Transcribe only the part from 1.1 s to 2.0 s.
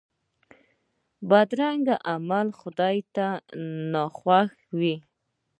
بدرنګه